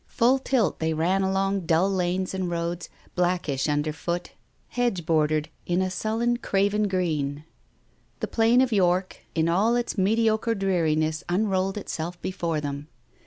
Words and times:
Full 0.07 0.39
tilt 0.39 0.79
they 0.79 0.95
ran 0.95 1.21
along 1.21 1.67
dull 1.67 1.87
lanes 1.87 2.33
and 2.33 2.49
roads, 2.49 2.89
blackish 3.13 3.69
under 3.69 3.93
foot, 3.93 4.31
hedge 4.69 5.05
bordered 5.05 5.47
in 5.67 5.79
a 5.79 5.91
sullen 5.91 6.37
craven 6.37 6.87
green. 6.87 7.43
The 8.19 8.25
Plain 8.27 8.61
of 8.61 8.71
York 8.73 9.19
in 9.35 9.47
all 9.47 9.75
its 9.75 9.99
mediocre 9.99 10.55
dreariness 10.55 11.23
unrolled 11.29 11.77
itself 11.77 12.19
before 12.19 12.59
them. 12.59 12.87